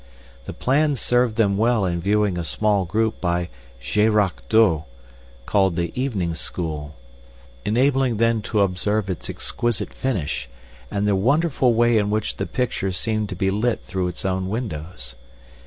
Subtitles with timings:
[0.45, 4.85] The plan served them well in viewing a small group by Gerard Douw,
[5.45, 6.95] called the "Evening School,"
[7.65, 10.49] enabling them to observe its exquisite finish
[10.89, 14.49] and the wonderful way in which the picture seemed to be lit through its own
[14.49, 15.13] windows.